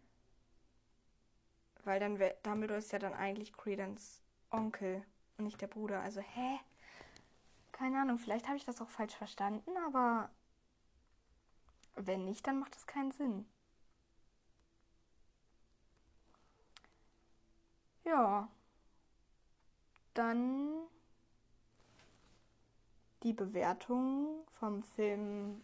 Weil 1.84 2.00
dann 2.00 2.18
Dumbledore 2.44 2.80
ist 2.80 2.94
ja 2.94 3.00
dann 3.00 3.14
eigentlich 3.14 3.52
Credence 3.52 4.22
Onkel 4.52 5.04
und 5.38 5.44
nicht 5.44 5.60
der 5.60 5.68
Bruder. 5.68 6.00
Also, 6.00 6.22
hä? 6.22 6.60
Keine 7.74 8.00
Ahnung, 8.00 8.18
vielleicht 8.18 8.48
habe 8.48 8.56
ich 8.56 8.64
das 8.64 8.80
auch 8.80 8.90
falsch 8.90 9.16
verstanden, 9.16 9.76
aber 9.86 10.30
wenn 11.96 12.26
nicht, 12.26 12.46
dann 12.48 12.60
macht 12.60 12.76
das 12.76 12.88
keinen 12.88 13.12
Sinn. 13.12 13.46
Ja. 18.04 18.50
Dann 20.14 20.88
die 23.24 23.34
Bewertung 23.34 24.46
vom 24.60 24.84
Film 24.84 25.62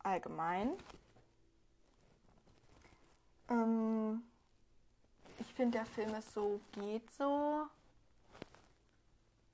allgemein. 0.00 0.72
Ähm, 3.48 4.22
ich 5.38 5.46
finde, 5.54 5.78
der 5.78 5.86
Film 5.86 6.14
ist 6.14 6.34
so, 6.34 6.60
geht 6.72 7.10
so, 7.12 7.66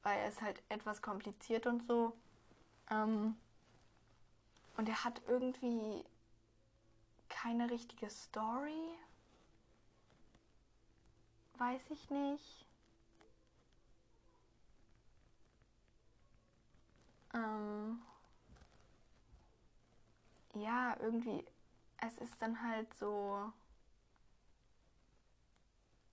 weil 0.03 0.19
er 0.19 0.29
ist 0.29 0.43
halt 0.43 0.63
etwas 0.69 1.03
kompliziert 1.03 1.67
und 1.67 1.87
so. 1.87 2.17
Ähm, 2.91 3.37
und 4.77 4.89
er 4.89 5.05
hat 5.05 5.23
irgendwie 5.27 6.05
keine 7.29 7.71
richtige 7.71 8.11
Story. 8.11 8.91
Weiß 11.59 11.83
ich 11.91 12.11
nicht. 12.11 12.67
Ähm 17.33 18.03
ja, 20.55 20.97
irgendwie, 21.01 21.45
es 21.99 22.19
ist 22.19 22.41
dann 22.41 22.63
halt 22.63 22.93
so. 22.95 23.53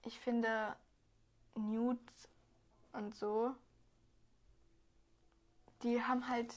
Ich 0.03 0.19
finde 0.19 0.75
Nudes 1.55 2.29
und 2.93 3.15
so 3.15 3.55
die 5.83 6.01
haben 6.01 6.27
halt 6.27 6.53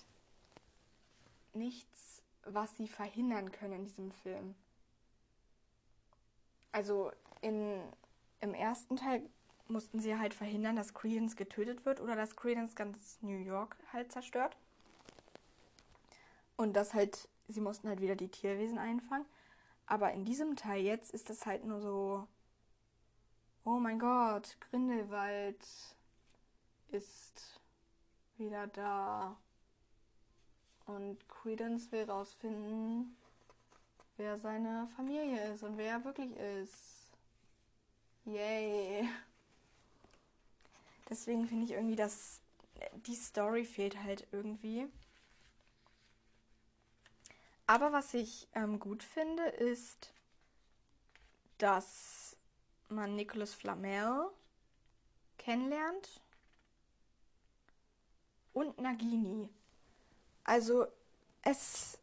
nichts, 1.54 2.22
was 2.44 2.76
sie 2.76 2.88
verhindern 2.88 3.52
können 3.52 3.74
in 3.74 3.84
diesem 3.84 4.10
Film. 4.10 4.54
Also 6.72 7.12
in, 7.40 7.80
im 8.40 8.54
ersten 8.54 8.96
Teil 8.96 9.22
mussten 9.68 10.00
sie 10.00 10.18
halt 10.18 10.34
verhindern, 10.34 10.76
dass 10.76 10.94
Credence 10.94 11.36
getötet 11.36 11.86
wird 11.86 12.00
oder 12.00 12.16
dass 12.16 12.36
Credence 12.36 12.74
ganz 12.74 13.18
New 13.22 13.38
York 13.38 13.76
halt 13.92 14.12
zerstört. 14.12 14.56
Und 16.56 16.74
das 16.74 16.94
halt, 16.94 17.28
sie 17.48 17.60
mussten 17.60 17.88
halt 17.88 18.00
wieder 18.00 18.16
die 18.16 18.28
Tierwesen 18.28 18.78
einfangen. 18.78 19.26
Aber 19.86 20.12
in 20.12 20.24
diesem 20.24 20.56
Teil 20.56 20.82
jetzt 20.82 21.12
ist 21.12 21.30
das 21.30 21.46
halt 21.46 21.64
nur 21.64 21.80
so, 21.80 22.26
oh 23.64 23.78
mein 23.78 23.98
Gott, 23.98 24.56
Grindelwald 24.60 25.64
ist 26.88 27.60
wieder 28.36 28.66
da. 28.68 29.36
Und 30.86 31.18
Credence 31.28 31.90
will 31.92 32.04
rausfinden, 32.04 33.16
wer 34.16 34.38
seine 34.38 34.88
Familie 34.96 35.52
ist 35.52 35.62
und 35.62 35.78
wer 35.78 35.92
er 35.92 36.04
wirklich 36.04 36.36
ist. 36.36 37.16
Yay. 38.26 39.08
Deswegen 41.08 41.46
finde 41.46 41.64
ich 41.64 41.72
irgendwie, 41.72 41.96
dass 41.96 42.40
die 43.06 43.14
Story 43.14 43.64
fehlt 43.64 44.02
halt 44.02 44.26
irgendwie. 44.32 44.88
Aber 47.66 47.92
was 47.92 48.12
ich 48.14 48.48
ähm, 48.54 48.78
gut 48.78 49.02
finde, 49.02 49.44
ist, 49.44 50.12
dass 51.58 52.36
man 52.88 53.14
Nicolas 53.14 53.54
Flamel 53.54 54.30
kennenlernt 55.38 56.20
und 58.52 58.78
Nagini. 58.78 59.48
Also 60.44 60.86
es 61.42 61.98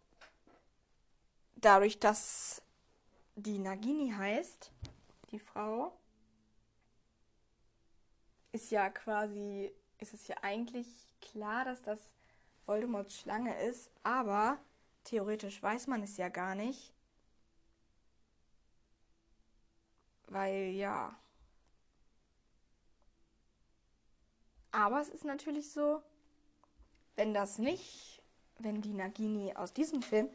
dadurch, 1.55 1.99
dass 1.99 2.61
die 3.35 3.59
Nagini 3.59 4.11
heißt, 4.11 4.71
die 5.31 5.39
Frau, 5.39 5.95
ist 8.51 8.71
ja 8.71 8.89
quasi, 8.89 9.71
ist 9.99 10.13
es 10.13 10.27
ja 10.27 10.35
eigentlich 10.41 10.87
klar, 11.21 11.63
dass 11.65 11.83
das 11.83 11.99
Voldemorts 12.65 13.17
Schlange 13.17 13.57
ist, 13.63 13.89
aber 14.03 14.59
theoretisch 15.03 15.61
weiß 15.61 15.87
man 15.87 16.03
es 16.03 16.17
ja 16.17 16.29
gar 16.29 16.55
nicht. 16.55 16.93
Weil 20.27 20.71
ja. 20.71 21.15
Aber 24.71 25.01
es 25.01 25.09
ist 25.09 25.25
natürlich 25.25 25.71
so, 25.71 26.01
wenn 27.15 27.33
das 27.33 27.57
nicht, 27.57 28.20
wenn 28.63 28.81
die 28.81 28.93
Nagini 28.93 29.53
aus 29.55 29.73
diesem 29.73 30.01
Film 30.01 30.29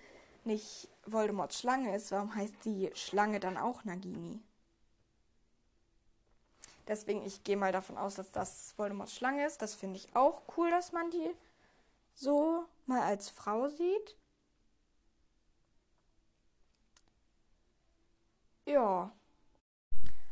nicht 0.45 0.89
Voldemorts 1.05 1.59
Schlange 1.59 1.95
ist, 1.95 2.13
warum 2.13 2.35
heißt 2.35 2.65
die 2.65 2.91
Schlange 2.95 3.41
dann 3.41 3.57
auch 3.57 3.85
Nagini? 3.85 4.41
Deswegen, 6.87 7.23
ich 7.25 7.43
gehe 7.43 7.57
mal 7.57 7.73
davon 7.73 7.99
aus, 7.99 8.15
dass 8.15 8.31
das 8.31 8.75
Voldemorts 8.77 9.15
Schlange 9.15 9.45
ist. 9.45 9.61
Das 9.61 9.75
finde 9.75 9.97
ich 9.97 10.15
auch 10.15 10.43
cool, 10.57 10.71
dass 10.71 10.93
man 10.93 11.11
die 11.11 11.35
so 12.15 12.65
mal 12.87 13.03
als 13.03 13.29
Frau 13.29 13.69
sieht. 13.69 14.17
Ja. 18.65 19.13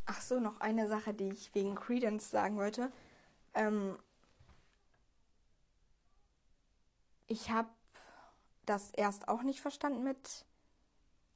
Ach 0.06 0.20
so, 0.20 0.38
noch 0.38 0.60
eine 0.60 0.86
Sache, 0.86 1.14
die 1.14 1.30
ich 1.30 1.54
wegen 1.54 1.74
Credence 1.74 2.30
sagen 2.30 2.56
wollte. 2.56 2.92
Ähm, 3.54 3.98
ich 7.26 7.50
habe 7.50 7.68
das 8.66 8.90
erst 8.92 9.28
auch 9.28 9.42
nicht 9.42 9.60
verstanden 9.60 10.02
mit 10.02 10.44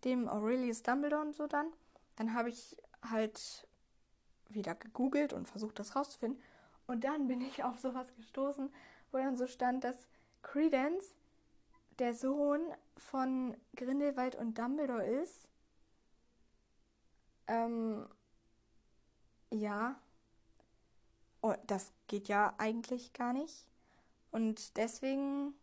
dem 0.05 0.29
Aurelius 0.29 0.83
Dumbledore 0.83 1.23
und 1.23 1.35
so 1.35 1.47
dann. 1.47 1.67
Dann 2.17 2.35
habe 2.35 2.49
ich 2.49 2.77
halt 3.03 3.67
wieder 4.49 4.75
gegoogelt 4.75 5.33
und 5.33 5.47
versucht, 5.47 5.79
das 5.79 5.95
rauszufinden. 5.95 6.43
Und 6.87 7.05
dann 7.05 7.29
bin 7.29 7.41
ich 7.41 7.65
auf 7.65 7.79
sowas 7.79 8.15
gestoßen, 8.17 8.73
wo 9.13 9.19
dann 9.19 9.37
so 9.37 9.47
stand, 9.47 9.85
dass 9.85 10.09
Credence 10.43 11.15
der 11.99 12.15
Sohn 12.15 12.61
von 12.97 13.57
Grindelwald 13.77 14.37
und 14.37 14.57
Dumbledore 14.57 15.07
ist. 15.07 15.49
Ähm, 17.47 18.07
ja. 19.51 20.01
Oh, 21.41 21.55
das 21.67 21.93
geht 22.07 22.29
ja 22.29 22.55
eigentlich 22.59 23.13
gar 23.13 23.33
nicht. 23.33 23.67
Und 24.31 24.77
deswegen 24.77 25.55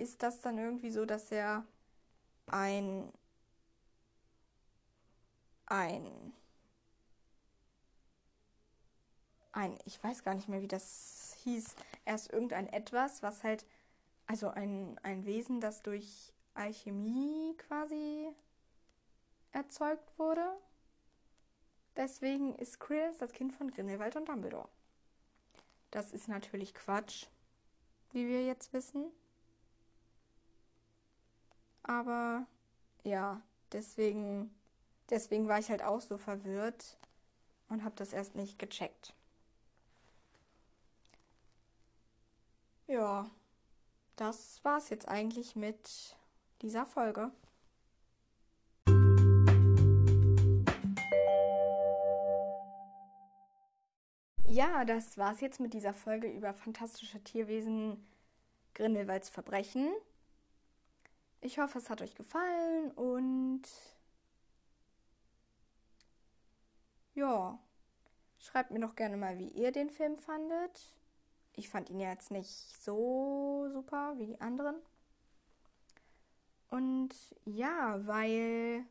ist 0.00 0.22
das 0.22 0.40
dann 0.40 0.58
irgendwie 0.58 0.90
so, 0.90 1.04
dass 1.04 1.30
er 1.30 1.64
ein 2.46 3.12
ein 5.66 6.32
ein 9.52 9.78
ich 9.84 10.02
weiß 10.02 10.24
gar 10.24 10.34
nicht 10.34 10.48
mehr, 10.48 10.62
wie 10.62 10.68
das 10.68 11.36
hieß, 11.44 11.74
erst 12.04 12.32
irgendein 12.32 12.68
etwas, 12.68 13.22
was 13.22 13.44
halt 13.44 13.66
also 14.26 14.48
ein 14.48 14.98
ein 15.02 15.24
Wesen, 15.26 15.60
das 15.60 15.82
durch 15.82 16.32
Alchemie 16.54 17.56
quasi 17.58 18.28
erzeugt 19.52 20.18
wurde. 20.18 20.44
Deswegen 21.96 22.54
ist 22.56 22.80
Credence 22.80 23.18
das 23.18 23.32
Kind 23.32 23.52
von 23.52 23.70
Grindelwald 23.70 24.16
und 24.16 24.28
Dumbledore. 24.28 24.68
Das 25.90 26.12
ist 26.12 26.28
natürlich 26.28 26.72
Quatsch, 26.72 27.26
wie 28.12 28.28
wir 28.28 28.46
jetzt 28.46 28.72
wissen. 28.72 29.10
Aber 31.90 32.46
ja, 33.02 33.42
deswegen, 33.72 34.54
deswegen 35.10 35.48
war 35.48 35.58
ich 35.58 35.70
halt 35.70 35.82
auch 35.82 36.00
so 36.00 36.18
verwirrt 36.18 36.96
und 37.68 37.82
habe 37.82 37.96
das 37.96 38.12
erst 38.12 38.36
nicht 38.36 38.60
gecheckt. 38.60 39.12
Ja, 42.86 43.28
das 44.14 44.60
war's 44.62 44.88
jetzt 44.90 45.08
eigentlich 45.08 45.56
mit 45.56 46.16
dieser 46.62 46.86
Folge. 46.86 47.32
Ja, 54.46 54.84
das 54.84 55.18
war's 55.18 55.40
jetzt 55.40 55.58
mit 55.58 55.74
dieser 55.74 55.92
Folge 55.92 56.28
über 56.30 56.54
fantastische 56.54 57.20
Tierwesen 57.24 58.06
Grindelwalds 58.74 59.28
Verbrechen. 59.28 59.92
Ich 61.42 61.58
hoffe, 61.58 61.78
es 61.78 61.88
hat 61.88 62.02
euch 62.02 62.14
gefallen 62.14 62.90
und 62.92 63.62
ja, 67.14 67.58
schreibt 68.38 68.70
mir 68.70 68.80
doch 68.80 68.94
gerne 68.94 69.16
mal, 69.16 69.38
wie 69.38 69.48
ihr 69.48 69.72
den 69.72 69.90
Film 69.90 70.16
fandet. 70.16 70.96
Ich 71.56 71.68
fand 71.68 71.88
ihn 71.88 72.00
ja 72.00 72.10
jetzt 72.10 72.30
nicht 72.30 72.50
so 72.82 73.68
super 73.72 74.14
wie 74.18 74.26
die 74.26 74.40
anderen. 74.40 74.76
Und 76.68 77.14
ja, 77.44 78.06
weil 78.06 78.84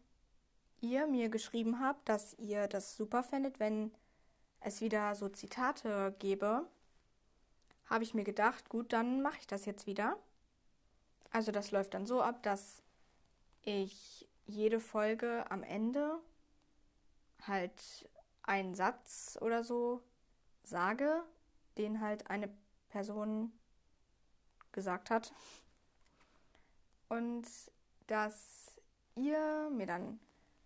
ihr 0.81 1.07
mir 1.07 1.29
geschrieben 1.29 1.79
habt, 1.79 2.09
dass 2.09 2.33
ihr 2.39 2.67
das 2.67 2.95
super 2.95 3.23
findet, 3.23 3.59
wenn 3.59 3.91
es 4.59 4.81
wieder 4.81 5.15
so 5.15 5.29
Zitate 5.29 6.15
gäbe, 6.19 6.67
habe 7.85 8.03
ich 8.03 8.13
mir 8.13 8.23
gedacht, 8.23 8.69
gut, 8.69 8.91
dann 8.91 9.21
mache 9.21 9.39
ich 9.39 9.47
das 9.47 9.65
jetzt 9.65 9.87
wieder. 9.87 10.17
Also 11.31 11.51
das 11.51 11.71
läuft 11.71 11.93
dann 11.93 12.05
so 12.05 12.21
ab, 12.21 12.41
dass 12.43 12.81
ich 13.61 14.27
jede 14.45 14.79
Folge 14.79 15.49
am 15.51 15.63
Ende 15.63 16.19
halt 17.45 18.09
einen 18.43 18.73
Satz 18.73 19.37
oder 19.41 19.63
so 19.63 20.01
sage, 20.63 21.23
den 21.77 22.01
halt 22.01 22.29
eine 22.29 22.49
Person 22.89 23.51
gesagt 24.71 25.09
hat. 25.11 25.31
Und 27.07 27.45
dass 28.07 28.79
ihr 29.15 29.69
mir 29.71 29.85
dann 29.85 30.19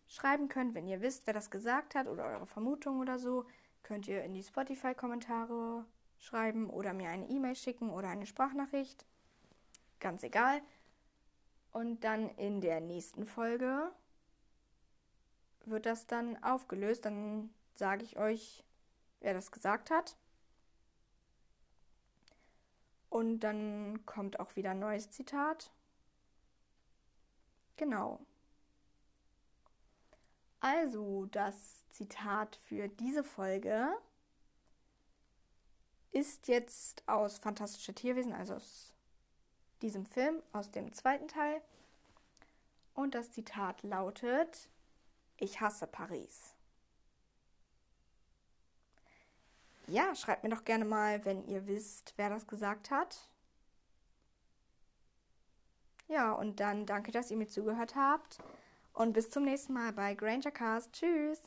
schreiben 0.07 0.47
könnt, 0.47 0.75
wenn 0.75 0.87
ihr 0.87 1.01
wisst, 1.01 1.25
wer 1.27 1.33
das 1.33 1.51
gesagt 1.51 1.95
hat 1.95 2.07
oder 2.07 2.25
eure 2.25 2.45
Vermutung 2.45 2.99
oder 2.99 3.19
so, 3.19 3.45
könnt 3.81 4.07
ihr 4.07 4.23
in 4.23 4.33
die 4.33 4.43
Spotify-Kommentare 4.43 5.85
schreiben 6.19 6.69
oder 6.69 6.93
mir 6.93 7.09
eine 7.09 7.27
E-Mail 7.29 7.55
schicken 7.55 7.89
oder 7.89 8.09
eine 8.09 8.25
Sprachnachricht 8.25 9.05
ganz 10.03 10.21
egal. 10.21 10.61
Und 11.71 12.03
dann 12.03 12.29
in 12.35 12.61
der 12.61 12.79
nächsten 12.79 13.25
Folge 13.25 13.91
wird 15.65 15.87
das 15.87 16.05
dann 16.05 16.41
aufgelöst. 16.43 17.05
Dann 17.05 17.49
sage 17.73 18.03
ich 18.03 18.17
euch, 18.17 18.63
wer 19.21 19.33
das 19.33 19.51
gesagt 19.51 19.89
hat. 19.89 20.15
Und 23.09 23.39
dann 23.39 24.05
kommt 24.05 24.39
auch 24.39 24.55
wieder 24.55 24.71
ein 24.71 24.79
neues 24.79 25.09
Zitat. 25.09 25.71
Genau. 27.77 28.19
Also, 30.59 31.25
das 31.25 31.87
Zitat 31.89 32.55
für 32.55 32.87
diese 32.87 33.23
Folge 33.23 33.89
ist 36.11 36.47
jetzt 36.47 37.03
aus 37.07 37.39
Fantastische 37.39 37.93
Tierwesen, 37.93 38.33
also 38.33 38.55
aus 38.55 38.92
diesem 39.83 40.05
Film, 40.05 40.41
aus 40.53 40.71
dem 40.71 40.91
zweiten 40.93 41.27
Teil. 41.27 41.61
Und 42.95 43.13
das 43.13 43.31
Zitat 43.31 43.83
lautet, 43.83 44.69
ich 45.37 45.61
hasse 45.61 45.85
Paris. 45.85 46.55
Ja, 49.87 50.15
schreibt 50.15 50.43
mir 50.43 50.49
doch 50.49 50.63
gerne 50.63 50.85
mal, 50.85 51.23
wenn 51.25 51.45
ihr 51.45 51.67
wisst, 51.67 52.13
wer 52.15 52.29
das 52.29 52.47
gesagt 52.47 52.89
hat. 52.89 53.27
Ja, 56.07 56.31
und 56.31 56.59
dann 56.59 56.85
danke, 56.85 57.11
dass 57.11 57.31
ihr 57.31 57.37
mir 57.37 57.47
zugehört 57.47 57.95
habt. 57.95 58.37
Und 58.93 59.13
bis 59.13 59.29
zum 59.29 59.43
nächsten 59.43 59.73
Mal 59.73 59.91
bei 59.91 60.13
Granger 60.13 60.51
Cast. 60.51 60.93
Tschüss. 60.93 61.41